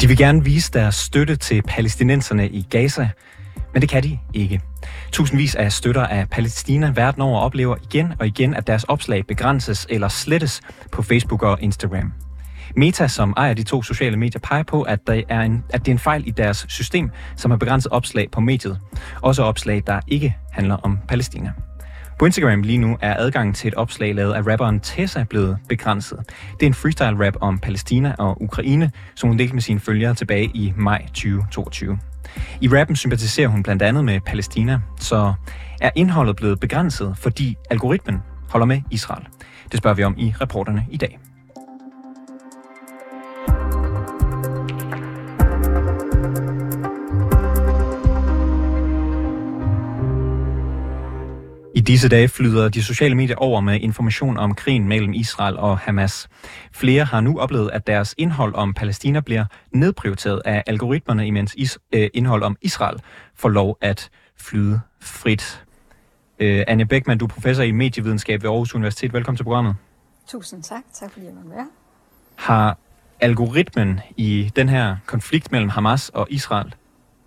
[0.00, 3.08] De vil gerne vise deres støtte til palæstinenserne i Gaza,
[3.72, 4.60] men det kan de ikke.
[5.12, 9.86] Tusindvis af støtter af Palæstina verden over oplever igen og igen, at deres opslag begrænses
[9.90, 10.60] eller slettes
[10.92, 12.12] på Facebook og Instagram.
[12.76, 15.88] Meta, som ejer de to sociale medier, peger på, at, der er en, at det
[15.88, 18.80] er en fejl i deres system, som har begrænset opslag på mediet.
[19.22, 21.52] Også opslag, der ikke handler om Palæstina.
[22.18, 26.18] På Instagram lige nu er adgangen til et opslag lavet af rapperen Tessa blevet begrænset.
[26.60, 30.14] Det er en freestyle rap om Palæstina og Ukraine, som hun delte med sine følgere
[30.14, 31.98] tilbage i maj 2022.
[32.60, 35.34] I rappen sympatiserer hun blandt andet med Palæstina, så
[35.80, 39.26] er indholdet blevet begrænset, fordi algoritmen holder med Israel.
[39.72, 41.18] Det spørger vi om i reporterne i dag.
[51.86, 56.28] Disse dage flyder de sociale medier over med information om krigen mellem Israel og Hamas.
[56.72, 61.78] Flere har nu oplevet, at deres indhold om Palæstina bliver nedprioriteret af algoritmerne, imens is-
[61.92, 63.02] øh, indhold om Israel
[63.34, 65.64] får lov at flyde frit.
[66.38, 69.12] Øh, Anne Beckmann, du er professor i medievidenskab ved Aarhus Universitet.
[69.12, 69.74] Velkommen til programmet.
[70.28, 70.82] Tusind tak.
[70.94, 71.64] Tak fordi jeg var med.
[72.36, 72.78] Har
[73.20, 76.74] algoritmen i den her konflikt mellem Hamas og Israel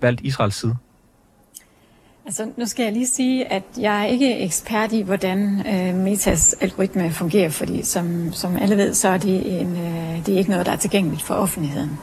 [0.00, 0.76] valgt Israels side?
[2.28, 6.56] Altså, nu skal jeg lige sige, at jeg er ikke ekspert i, hvordan øh, Metas
[6.60, 10.50] algoritme fungerer, fordi som, som alle ved, så er det, en, øh, det er ikke
[10.50, 11.98] noget, der er tilgængeligt for offentligheden.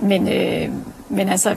[0.00, 0.72] Men, øh,
[1.08, 1.56] men altså,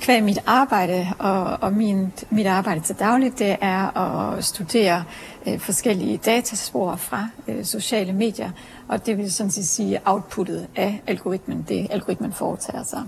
[0.00, 5.04] kvæg mit arbejde og, og min, mit arbejde til dagligt, det er at studere
[5.46, 8.50] øh, forskellige dataspor fra øh, sociale medier,
[8.88, 13.02] og det vil sådan set sige outputtet af algoritmen, det algoritmen foretager sig.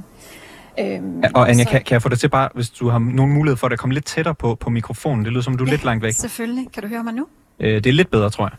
[0.78, 1.70] Øhm, og Anja, så...
[1.70, 3.94] kan, kan jeg få dig til bare, hvis du har nogen mulighed for at komme
[3.94, 5.24] lidt tættere på, på mikrofonen?
[5.24, 6.14] Det lyder som, du er ja, lidt langt væk.
[6.14, 6.68] selvfølgelig.
[6.72, 7.26] Kan du høre mig nu?
[7.60, 8.52] Øh, det er lidt bedre, tror jeg.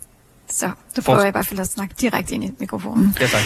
[0.47, 3.15] Så, du prøver jeg i hvert fald at snakke direkte ind i mikrofonen.
[3.21, 3.41] Ja, tak.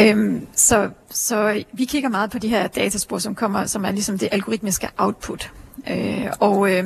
[0.00, 4.18] Øhm, så, så vi kigger meget på de her dataspor, som kommer, som er ligesom
[4.18, 5.52] det algoritmiske output.
[5.90, 6.84] Øh, og, øh,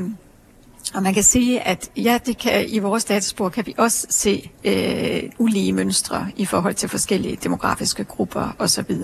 [0.94, 4.50] og man kan sige, at ja, det kan, i vores dataspor kan vi også se
[4.64, 8.96] øh, ulige mønstre i forhold til forskellige demografiske grupper osv.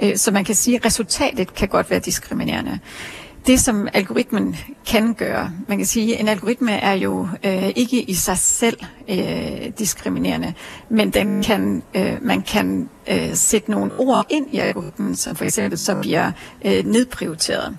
[0.00, 2.78] Øh, så man kan sige, at resultatet kan godt være diskriminerende.
[3.46, 4.56] Det, som algoritmen
[4.86, 8.78] kan gøre, man kan sige, at en algoritme er jo øh, ikke i sig selv
[9.08, 10.54] øh, diskriminerende,
[10.88, 15.44] men den kan, øh, man kan øh, sætte nogle ord ind i algoritmen, som for
[15.44, 16.30] eksempel så bliver
[16.64, 17.76] øh, nedprioriteret.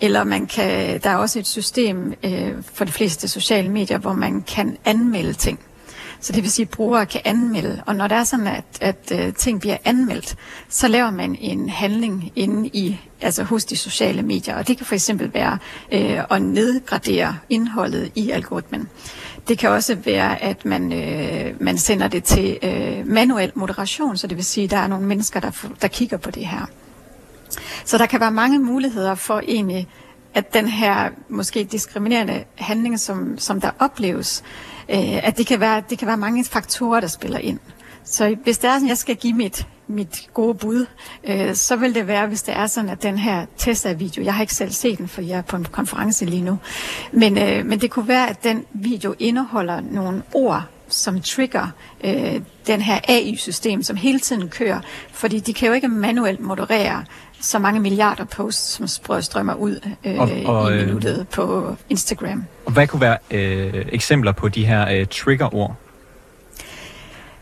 [0.00, 4.12] Eller man kan, der er også et system øh, for de fleste sociale medier, hvor
[4.12, 5.58] man kan anmelde ting.
[6.24, 7.82] Så det vil sige, at brugere kan anmelde.
[7.86, 10.36] Og når det er sådan, at, at uh, ting bliver anmeldt,
[10.68, 14.56] så laver man en handling inde i, altså hos de sociale medier.
[14.56, 15.58] Og det kan for eksempel være
[15.92, 18.88] uh, at nedgradere indholdet i algoritmen.
[19.48, 24.26] Det kan også være, at man, uh, man sender det til uh, manuel moderation, så
[24.26, 26.66] det vil sige, at der er nogle mennesker, der, der kigger på det her.
[27.84, 29.88] Så der kan være mange muligheder for egentlig,
[30.34, 34.42] at den her måske diskriminerende handling, som, som der opleves,
[34.88, 37.58] øh, at det kan, være, det kan være mange faktorer, der spiller ind.
[38.04, 40.86] Så hvis det er sådan, jeg skal give mit, mit gode bud,
[41.24, 44.40] øh, så vil det være, hvis det er sådan, at den her Tesla-video, jeg har
[44.40, 46.58] ikke selv set den, for jeg er på en konference lige nu,
[47.12, 51.68] men, øh, men det kunne være, at den video indeholder nogle ord, som trigger
[52.04, 54.80] øh, den her AI-system, som hele tiden kører,
[55.12, 57.04] fordi de kan jo ikke manuelt moderere
[57.40, 58.86] så mange milliarder posts, som
[59.20, 62.44] strømmer ud øh, og, og, i øh, minuttet på Instagram.
[62.64, 65.76] Og hvad kunne være øh, eksempler på de her øh, trigger-ord?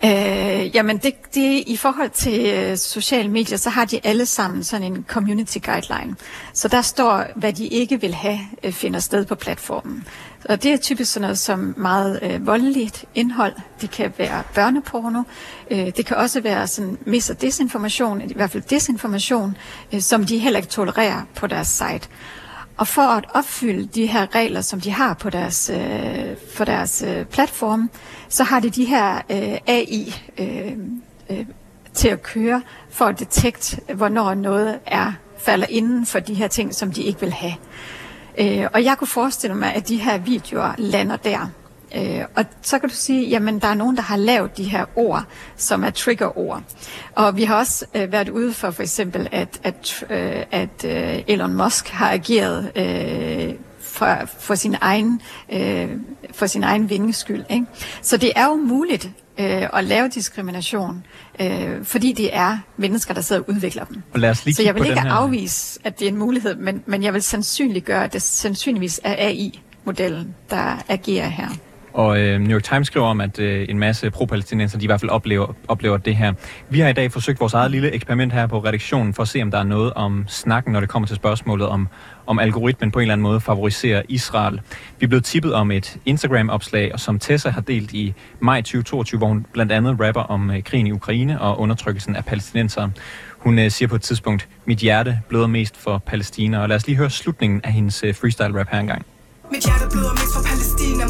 [0.04, 4.64] Øh, jamen, det, det, i forhold til øh, sociale medier, så har de alle sammen
[4.64, 6.16] sådan en community guideline.
[6.52, 10.04] Så der står, hvad de ikke vil have, øh, finder sted på platformen.
[10.44, 13.52] Og det er typisk sådan noget som meget øh, voldeligt indhold.
[13.80, 15.22] Det kan være børneporno.
[15.70, 19.56] Øh, det kan også være sådan mis- og desinformation, i hvert fald desinformation,
[19.92, 22.08] øh, som de heller ikke tolererer på deres site.
[22.76, 27.04] Og for at opfylde de her regler, som de har på deres, øh, for deres
[27.06, 27.90] øh, platform,
[28.28, 30.72] så har de de her øh, AI øh,
[31.30, 31.46] øh,
[31.94, 35.12] til at køre for at detekte, hvornår noget er
[35.44, 37.54] falder inden for de her ting, som de ikke vil have.
[38.38, 41.50] Øh, og jeg kunne forestille mig, at de her videoer lander der.
[41.94, 44.84] Øh, og så kan du sige, jamen der er nogen, der har lavet de her
[44.96, 45.24] ord,
[45.56, 46.62] som er trigger-ord.
[47.14, 51.22] Og vi har også øh, været ude for for eksempel, at, at, øh, at øh,
[51.26, 55.20] Elon Musk har ageret øh, for, for sin egen
[55.52, 55.88] øh,
[56.32, 57.44] for sin egen vingeskyld.
[57.50, 57.66] Ikke?
[58.02, 61.06] Så det er jo muligt øh, at lave diskrimination,
[61.40, 64.02] øh, fordi det er mennesker, der sidder og udvikler dem.
[64.12, 65.12] Og lad os lige Så jeg vil ikke her...
[65.12, 69.14] afvise, at det er en mulighed, men, men jeg vil sandsynliggøre, at det sandsynligvis er
[69.18, 71.48] AI-modellen, der agerer her.
[71.92, 75.00] Og øh, New York Times skriver om, at øh, en masse pro-palæstinenser, de i hvert
[75.00, 76.32] fald oplever, oplever det her.
[76.68, 79.42] Vi har i dag forsøgt vores eget lille eksperiment her på redaktionen for at se,
[79.42, 81.88] om der er noget om snakken, når det kommer til spørgsmålet om,
[82.26, 84.60] om algoritmen på en eller anden måde favoriserer Israel.
[84.98, 89.28] Vi er blevet tippet om et Instagram-opslag, som Tessa har delt i maj 2022, hvor
[89.28, 92.88] hun blandt andet rapper om øh, krigen i Ukraine og undertrykkelsen af palæstinenser.
[93.38, 96.58] Hun øh, siger på et tidspunkt, mit hjerte bløder mest for Palæstina.
[96.62, 99.06] Og lad os lige høre slutningen af hendes øh, freestyle-rap her engang.
[99.50, 100.51] Mit hjerte bløder mest for Palæstina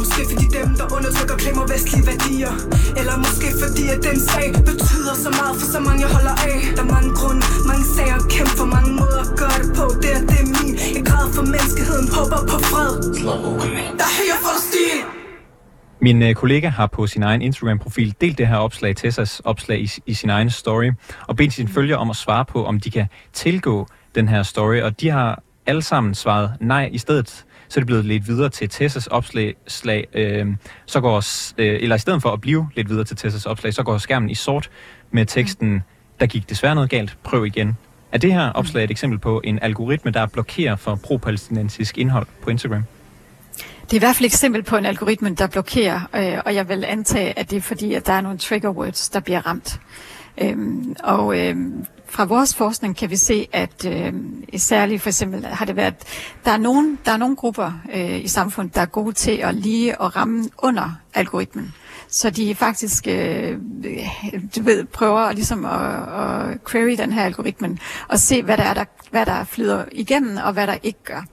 [0.02, 2.52] Måske fordi dem, der undertrykker, glemmer vestlige værdier.
[3.00, 6.56] Eller måske fordi, at den sag betyder så meget for så mange, jeg holder af.
[6.76, 9.84] Der er mange grunde, mange sager, kæmpe for mange måder at gøre det på.
[10.02, 12.93] Det er det er min, jeg græder for menneskeheden, håber på fred.
[14.00, 15.02] Der hører Palæstina
[16.06, 19.90] min øh, kollega har på sin egen Instagram-profil delt det her opslag, Tessas opslag, i,
[20.06, 20.90] i sin egen story,
[21.28, 24.81] og bedt sine følgere om at svare på, om de kan tilgå den her story,
[24.81, 26.88] og de har alle sammen svaret nej.
[26.93, 30.47] I stedet så er det blevet lidt videre til Tessas opslag, slag, øh,
[30.87, 31.17] så går,
[31.59, 34.31] øh, eller i stedet for at blive lidt videre til Tessas opslag, så går skærmen
[34.31, 34.71] i sort
[35.11, 35.83] med teksten,
[36.21, 37.77] der gik desværre noget galt, prøv igen.
[38.13, 42.51] Er det her opslag et eksempel på en algoritme, der blokerer for pro-palæstinensisk indhold på
[42.51, 42.83] Instagram?
[43.83, 46.69] Det er i hvert fald et eksempel på en algoritme, der blokerer, øh, og jeg
[46.69, 49.81] vil antage, at det er fordi, at der er nogle trigger words, der bliver ramt.
[50.38, 54.12] Øhm, og øhm, fra vores forskning kan vi se, at øh,
[54.56, 55.94] særligt for eksempel har det været,
[56.44, 59.55] der er nogle, der er nogle grupper øh, i samfundet, der er gode til at
[59.55, 61.75] lige at ramme under algoritmen.
[62.08, 63.58] Så de faktisk øh,
[64.56, 67.78] du ved, prøver ligesom at, at query den her algoritmen
[68.08, 71.25] og se, hvad der, er, der, hvad der flyder igennem og hvad der ikke gør.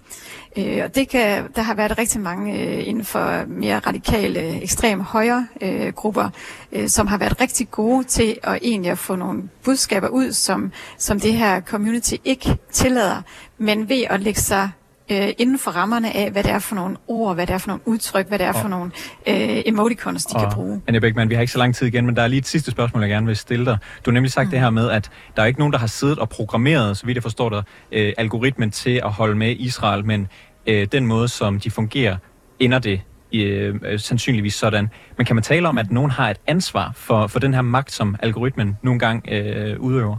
[0.58, 5.02] Øh, og det kan, der har været rigtig mange øh, inden for mere radikale, ekstrem
[5.02, 6.30] højre øh, grupper,
[6.72, 10.72] øh, som har været rigtig gode til at egentlig at få nogle budskaber ud, som,
[10.98, 13.22] som det her community ikke tillader,
[13.58, 14.70] men ved at lægge sig
[15.12, 17.68] øh, inden for rammerne af, hvad det er for nogle ord, hvad det er for
[17.68, 18.92] nogle udtryk, hvad det er for nogle
[19.28, 20.82] øh, emoticons, de og, kan bruge.
[20.88, 22.72] Anja Beckmann, vi har ikke så lang tid igen, men der er lige et sidste
[22.72, 23.78] spørgsmål, jeg gerne vil stille dig.
[24.06, 24.52] Du har nemlig sagt mm.
[24.52, 27.16] det her med, at der er ikke nogen, der har siddet og programmeret, så vidt
[27.16, 30.28] jeg forstår dig, øh, algoritmen til at holde med Israel, men
[30.68, 32.18] øh, den måde, som de fungerer,
[32.60, 33.02] ender det
[33.34, 34.90] øh, sandsynligvis sådan.
[35.18, 37.92] Men kan man tale om, at nogen har et ansvar for, for den her magt,
[37.92, 40.18] som algoritmen nogle gange øh, udøver?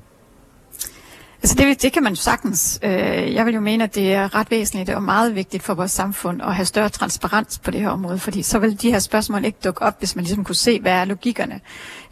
[1.43, 2.81] Altså det, det kan man sagtens.
[2.83, 5.91] Øh, jeg vil jo mene, at det er ret væsentligt og meget vigtigt for vores
[5.91, 9.45] samfund at have større transparens på det her område, fordi så vil de her spørgsmål
[9.45, 11.61] ikke dukke op, hvis man ligesom kunne se, hvad er logikkerne.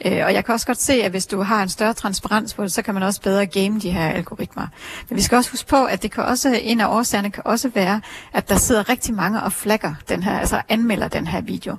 [0.04, 2.62] Øh, og jeg kan også godt se, at hvis du har en større transparens på
[2.62, 4.66] det, så kan man også bedre game de her algoritmer.
[5.08, 7.68] Men vi skal også huske på, at det kan også, en af årsagerne kan også
[7.74, 8.00] være,
[8.32, 11.76] at der sidder rigtig mange og flagger den her, altså anmelder den her video.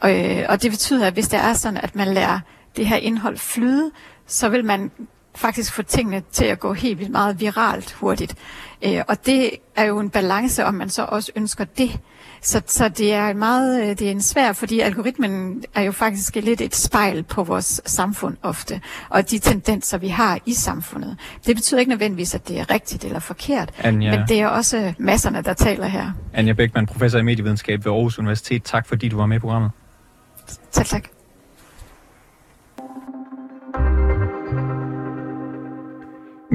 [0.00, 0.10] Og,
[0.48, 2.40] og det betyder, at hvis det er sådan, at man lærer
[2.76, 3.90] det her indhold flyde,
[4.26, 4.90] så vil man
[5.36, 8.34] faktisk få tingene til at gå helt vildt meget viralt hurtigt.
[8.84, 12.00] Øh, og det er jo en balance, om man så også ønsker det.
[12.42, 16.34] Så, så det er meget, øh, det er en svær, fordi algoritmen er jo faktisk
[16.34, 21.16] lidt et spejl på vores samfund ofte, og de tendenser, vi har i samfundet.
[21.46, 24.16] Det betyder ikke nødvendigvis, at det er rigtigt eller forkert, Anja.
[24.16, 26.12] men det er også masserne, der taler her.
[26.34, 28.62] Anja Beckmann, professor i medievidenskab ved Aarhus Universitet.
[28.64, 29.70] Tak fordi du var med i programmet.
[30.72, 31.15] Tak, tak.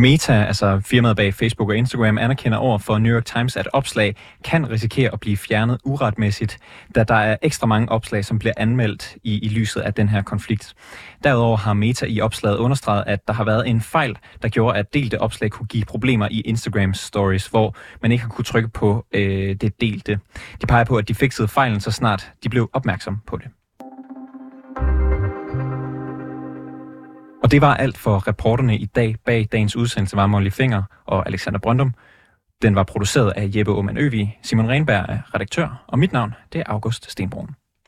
[0.02, 4.16] Meta, altså firmaet bag Facebook og Instagram, anerkender over for New York Times, at opslag
[4.44, 6.58] kan risikere at blive fjernet uretmæssigt,
[6.96, 10.22] da der er ekstra mange opslag, som bliver anmeldt i, i lyset af den her
[10.22, 10.74] konflikt.
[11.24, 14.94] Derudover har Meta i opslaget understreget, at der har været en fejl, der gjorde, at
[14.94, 19.06] delte opslag kunne give problemer i Instagram Stories, hvor man ikke har kunne trykke på
[19.12, 20.20] øh, det delte.
[20.62, 23.48] De peger på, at de fikset fejlen så snart de blev opmærksom på det.
[27.52, 29.16] Og det var alt for reporterne i dag.
[29.26, 31.94] Bag dagens udsendelse var Molly Finger og Alexander Brøndum.
[32.62, 34.40] Den var produceret af Jeppe Oman Øvig.
[34.44, 37.56] Simon Renberg er redaktør, og mit navn det er August Stenbrun.